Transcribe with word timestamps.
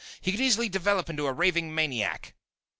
He 0.19 0.31
could 0.31 0.41
easily 0.41 0.67
develop 0.67 1.11
into 1.11 1.27
a 1.27 1.31
raving 1.31 1.75
maniac." 1.75 2.33